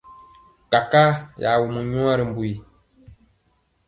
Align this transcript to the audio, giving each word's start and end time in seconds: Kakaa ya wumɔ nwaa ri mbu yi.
Kakaa 0.71 1.11
ya 1.41 1.49
wumɔ 1.61 1.81
nwaa 1.89 2.17
ri 2.19 2.23
mbu 2.29 2.41
yi. 2.49 2.55